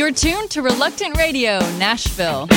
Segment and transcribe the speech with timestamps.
[0.00, 2.48] You're tuned to Reluctant Radio, Nashville.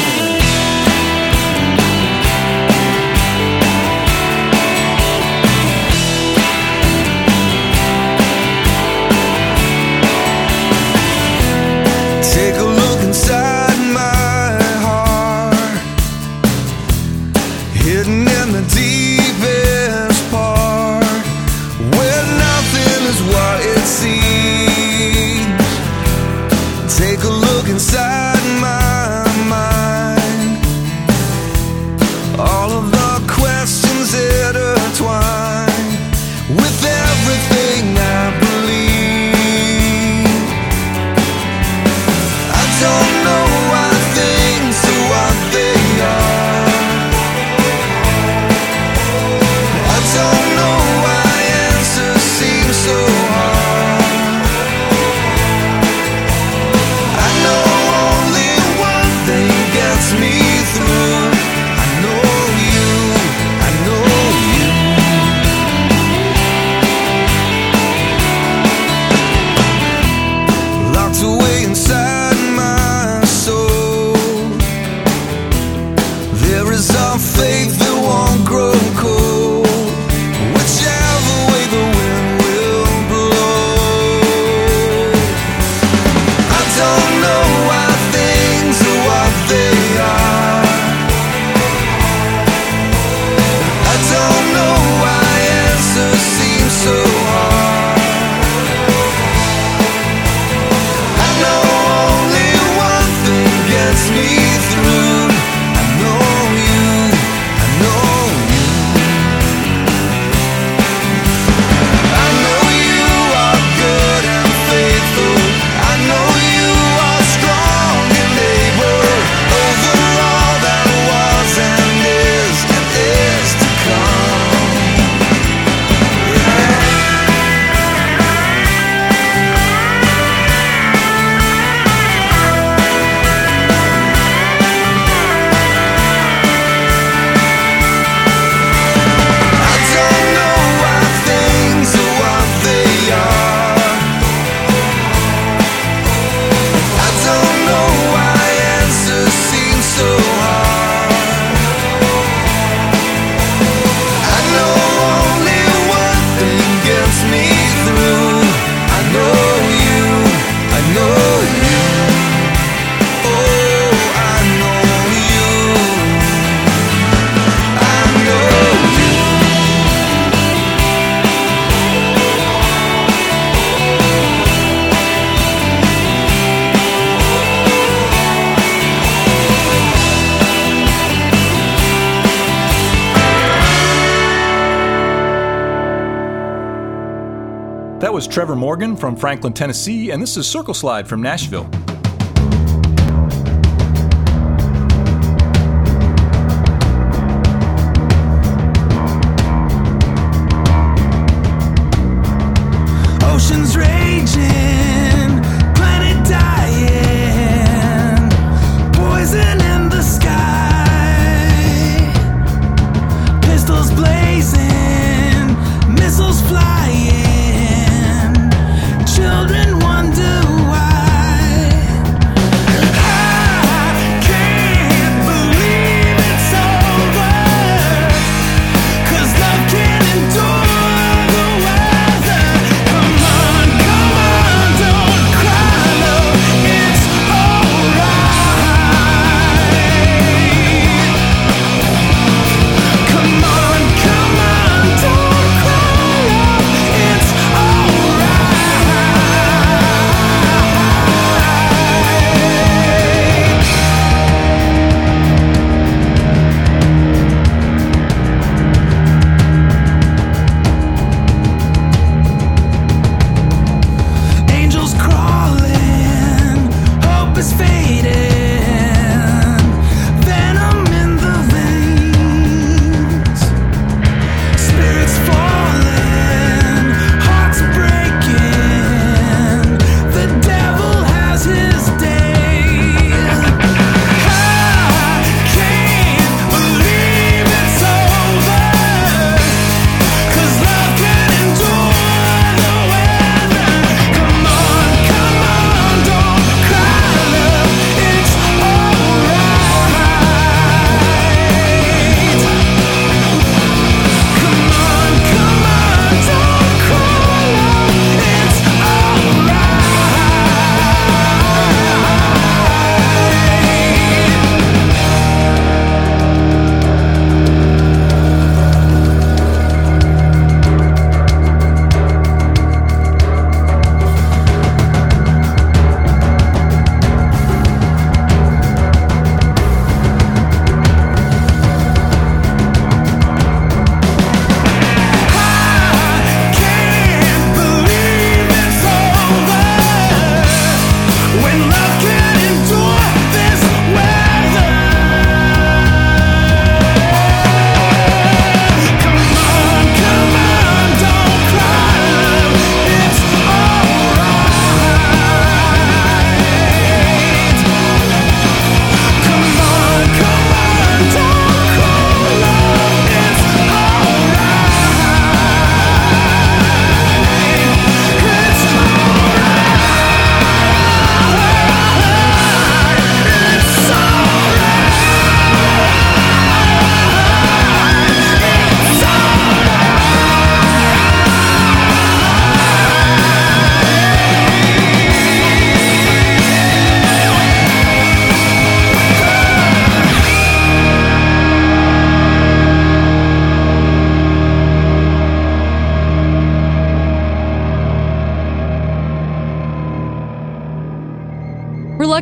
[188.33, 191.69] Trevor Morgan from Franklin, Tennessee, and this is Circle Slide from Nashville.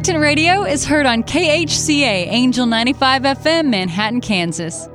[0.01, 4.89] Reluctant Radio is heard on KHCA Angel 95 FM, Manhattan, Kansas.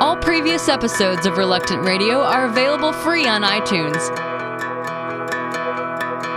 [0.00, 4.02] All previous episodes of Reluctant Radio are available free on iTunes.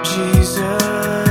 [0.06, 1.27] Jesus.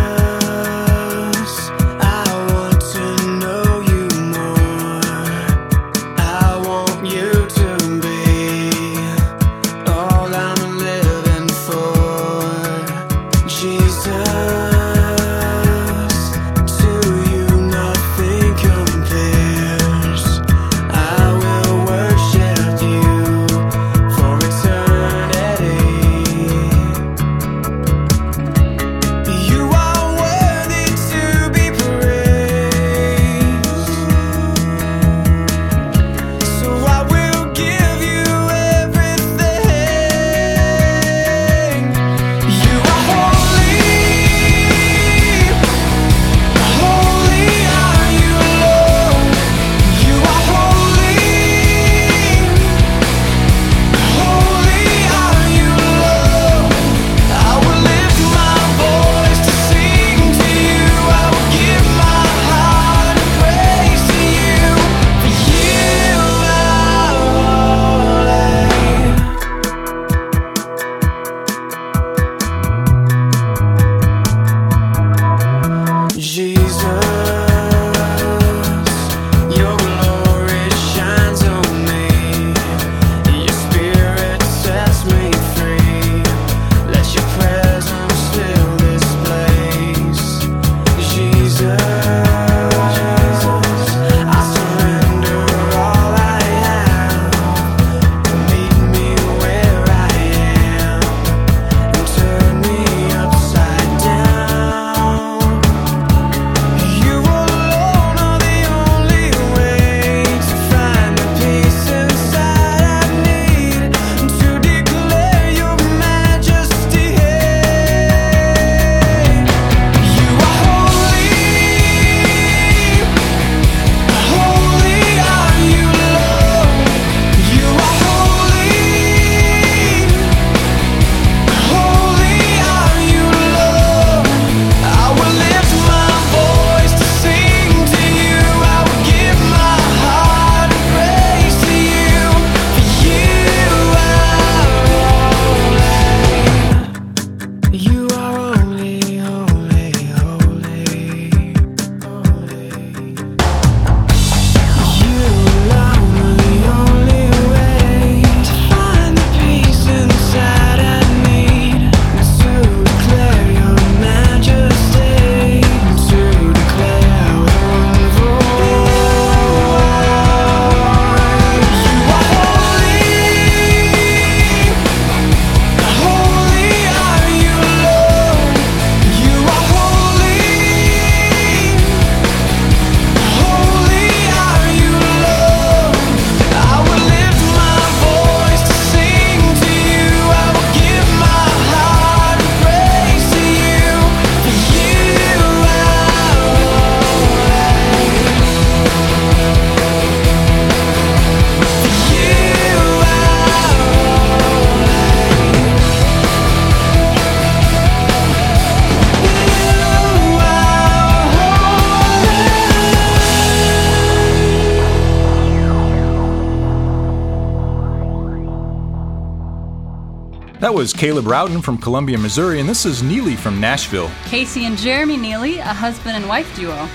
[220.80, 224.10] is Caleb Rowden from Columbia, Missouri, and this is Neely from Nashville.
[224.24, 226.88] Casey and Jeremy Neely, a husband and wife duo.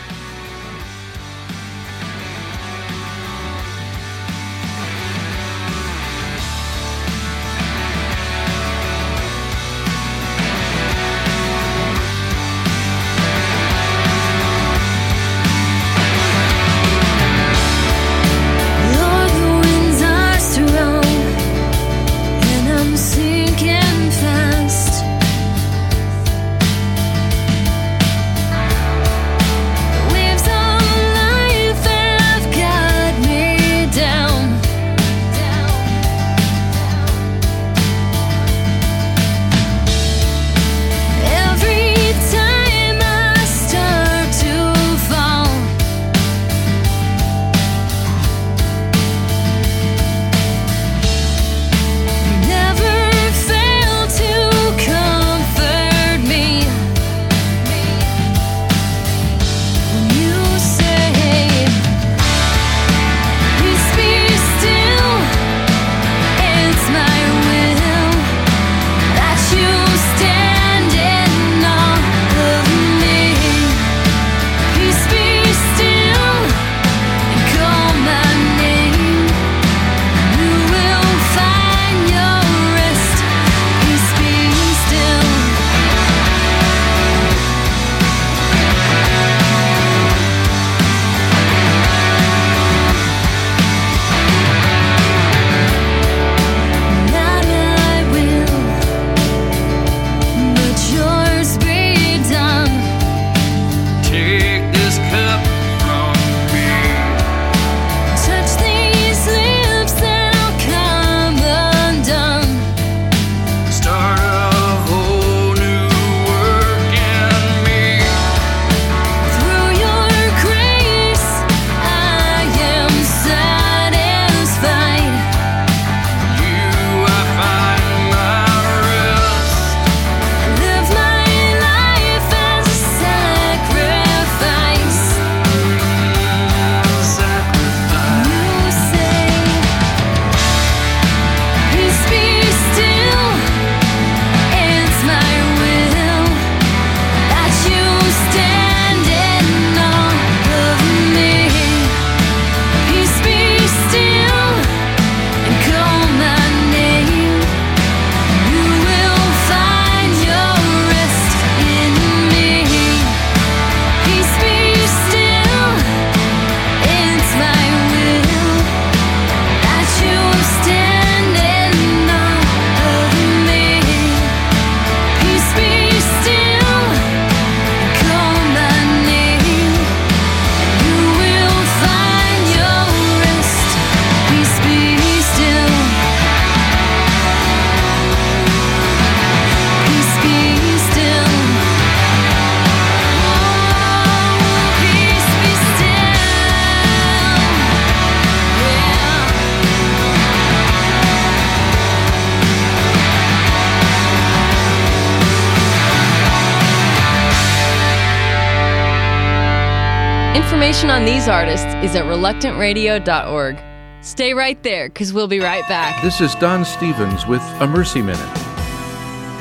[210.61, 213.57] Information on these artists is at reluctantradio.org.
[214.03, 215.99] Stay right there, because we'll be right back.
[216.03, 218.19] This is Don Stephens with A Mercy Minute.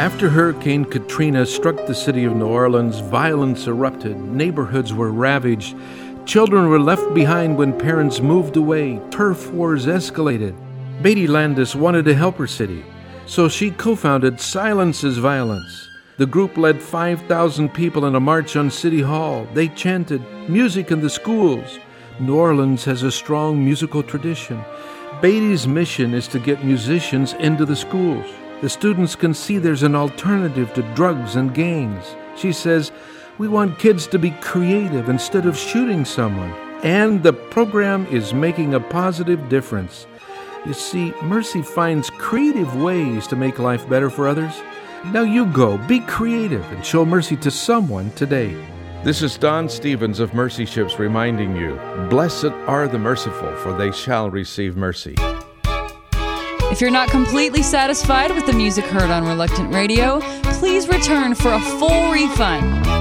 [0.00, 5.76] After Hurricane Katrina struck the city of New Orleans, violence erupted, neighborhoods were ravaged,
[6.24, 10.56] children were left behind when parents moved away, turf wars escalated.
[11.02, 12.82] Baty Landis wanted to help her city,
[13.26, 15.89] so she co founded Silence Is Violence.
[16.20, 19.48] The group led 5,000 people in a march on City Hall.
[19.54, 21.78] They chanted music in the schools.
[22.18, 24.62] New Orleans has a strong musical tradition.
[25.22, 28.26] Baty's mission is to get musicians into the schools.
[28.60, 32.04] The students can see there's an alternative to drugs and gangs.
[32.36, 32.92] She says,
[33.38, 36.52] We want kids to be creative instead of shooting someone.
[36.82, 40.06] And the program is making a positive difference.
[40.66, 44.52] You see, Mercy finds creative ways to make life better for others.
[45.06, 48.54] Now you go, be creative, and show mercy to someone today.
[49.02, 51.80] This is Don Stephens of Mercy Ships reminding you
[52.10, 55.14] Blessed are the merciful, for they shall receive mercy.
[56.70, 61.50] If you're not completely satisfied with the music heard on Reluctant Radio, please return for
[61.50, 62.99] a full refund.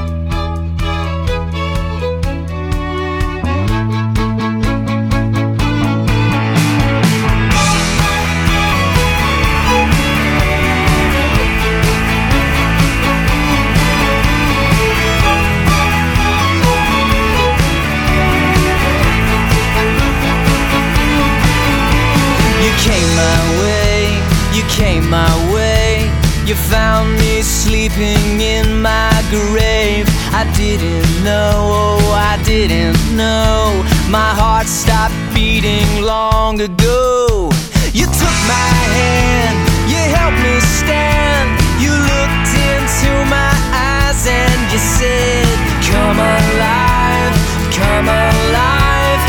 [26.70, 30.06] Found me sleeping in my grave.
[30.32, 33.84] I didn't know, oh, I didn't know.
[34.10, 37.50] My heart stopped beating long ago.
[37.92, 39.58] You took my hand,
[39.90, 41.50] you helped me stand.
[41.82, 45.50] You looked into my eyes and you said,
[45.90, 47.36] Come alive,
[47.74, 49.22] come alive,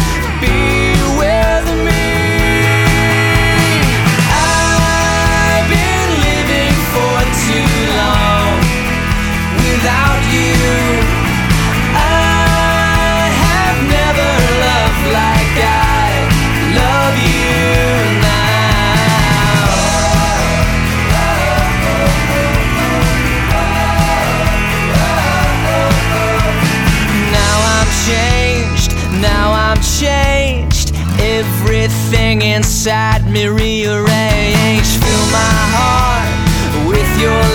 [0.42, 0.89] be
[31.82, 35.02] Everything inside me rearranged.
[35.02, 37.49] Fill my heart with your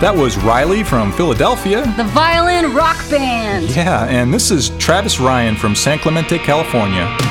[0.00, 1.82] That was Riley from Philadelphia.
[1.98, 3.68] The Violin Rock Band.
[3.76, 7.29] Yeah, and this is Travis Ryan from San Clemente, California.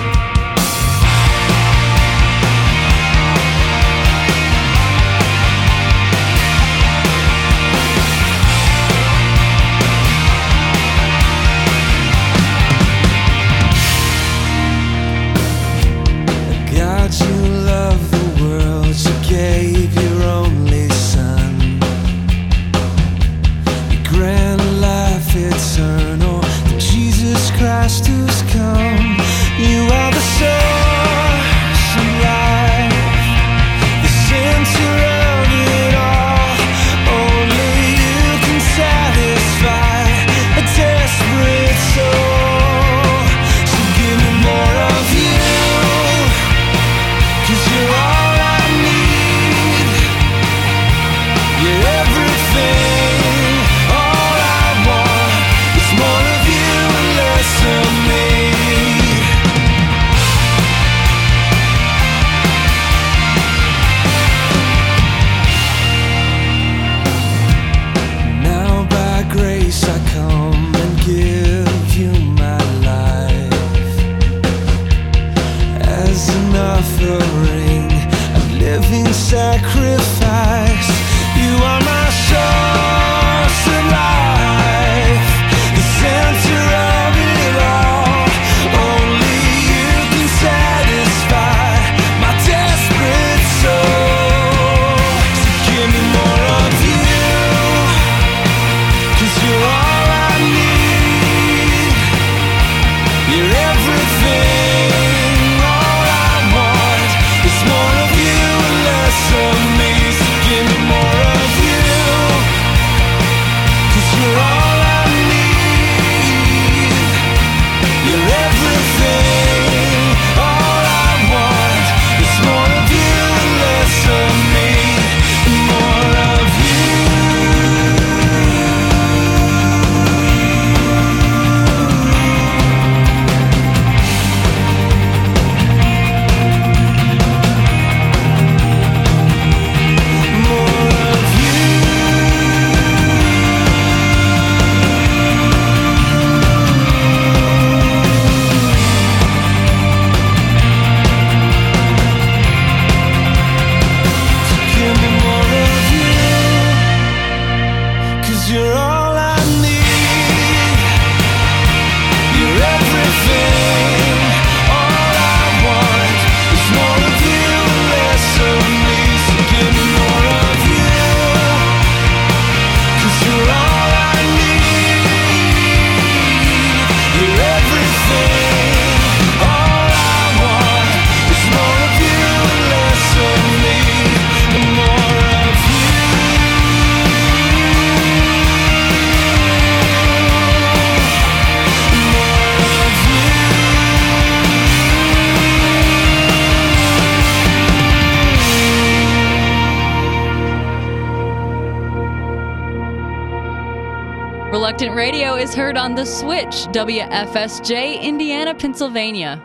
[206.10, 209.40] Switch, WFSJ, Indiana, Pennsylvania.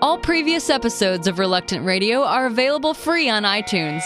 [0.00, 4.02] All previous episodes of Reluctant Radio are available free on iTunes.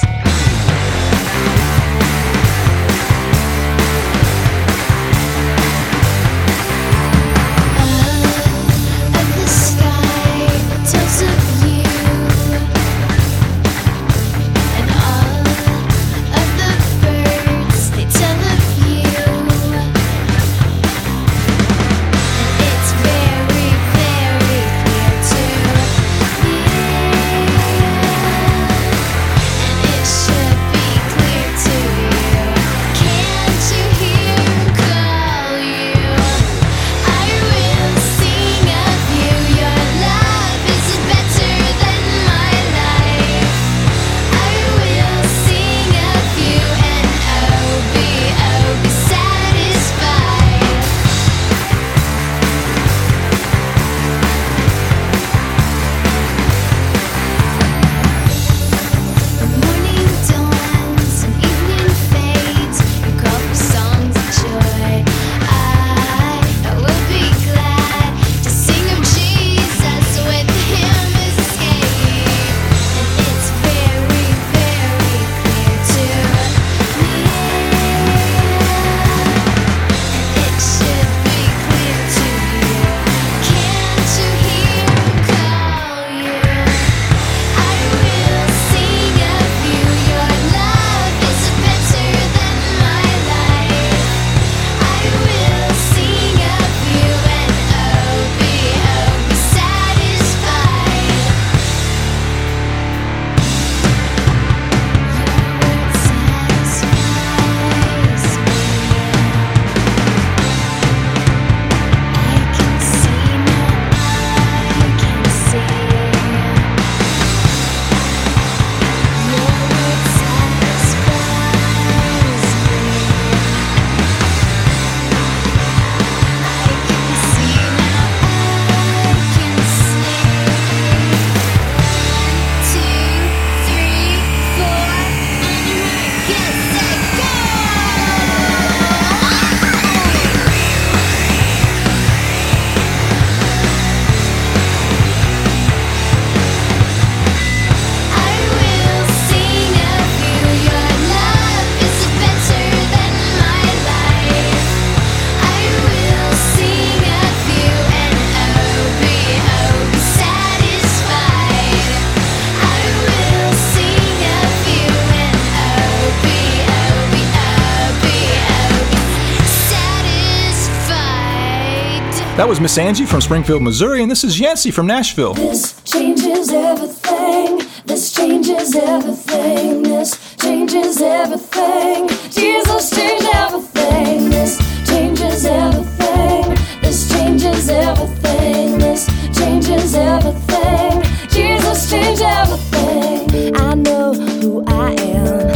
[172.37, 175.33] That was Miss Angie from Springfield, Missouri, and this is Yancy from Nashville.
[175.33, 177.63] This changes everything.
[177.87, 179.83] This changes everything.
[179.83, 182.09] This changes everything.
[182.31, 184.29] Jesus changed everything.
[184.29, 186.55] This changes everything.
[186.83, 188.79] This changes everything.
[188.81, 191.03] This changes everything.
[191.31, 193.57] Jesus changed everything.
[193.57, 195.56] I know who I am.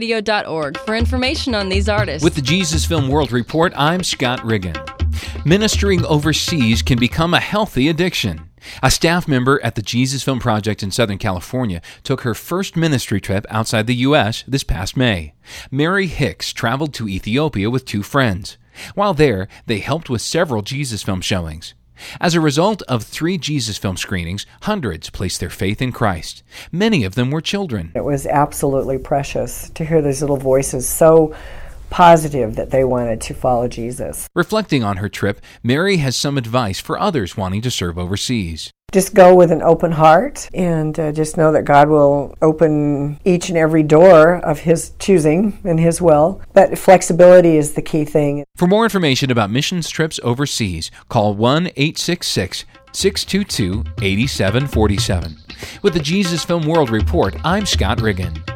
[0.00, 2.24] reluctantradio.org for information on these artists.
[2.24, 4.74] With the Jesus Film World Report, I'm Scott Riggin.
[5.44, 8.50] Ministering overseas can become a healthy addiction.
[8.82, 13.20] A staff member at the Jesus Film Project in Southern California took her first ministry
[13.20, 14.42] trip outside the U.S.
[14.48, 15.34] this past May.
[15.70, 18.58] Mary Hicks traveled to Ethiopia with two friends.
[18.94, 21.74] While there, they helped with several Jesus film showings.
[22.20, 26.42] As a result of three Jesus film screenings, hundreds placed their faith in Christ.
[26.72, 27.92] Many of them were children.
[27.94, 31.34] It was absolutely precious to hear those little voices so
[31.90, 34.28] positive that they wanted to follow Jesus.
[34.34, 38.72] Reflecting on her trip, Mary has some advice for others wanting to serve overseas.
[38.96, 43.50] Just go with an open heart and uh, just know that God will open each
[43.50, 46.40] and every door of His choosing and His will.
[46.54, 48.46] But flexibility is the key thing.
[48.56, 55.36] For more information about missions trips overseas, call 1 866 622 8747.
[55.82, 58.55] With the Jesus Film World Report, I'm Scott Riggin.